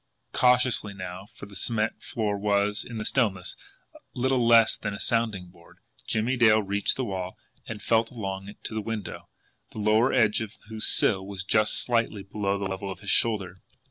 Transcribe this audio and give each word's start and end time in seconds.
Cautiously 0.33 0.95
now, 0.95 1.27
for 1.35 1.45
the 1.45 1.55
cement 1.55 2.01
flooring 2.01 2.41
was, 2.41 2.83
in 2.83 2.97
the 2.97 3.05
stillness, 3.05 3.55
little 4.15 4.43
less 4.43 4.75
than 4.75 4.95
a 4.95 4.99
sounding 4.99 5.49
board, 5.49 5.77
Jimmie 6.07 6.37
Dale 6.37 6.63
reached 6.63 6.95
the 6.95 7.05
wall 7.05 7.37
and 7.67 7.83
felt 7.83 8.09
along 8.09 8.47
it 8.49 8.63
to 8.63 8.73
the 8.73 8.81
window, 8.81 9.29
the 9.73 9.77
lower 9.79 10.11
edge 10.11 10.41
of 10.41 10.53
whose 10.69 10.87
sill 10.87 11.23
was 11.23 11.43
just 11.43 11.77
slightly 11.79 12.23
below 12.23 12.57
the 12.57 12.65
level 12.65 12.89
of 12.89 13.01
his 13.01 13.11
shoulder. 13.11 13.61